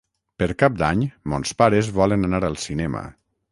[0.43, 1.03] Per Cap d'Any
[1.35, 3.07] mons pares volen anar al cinema.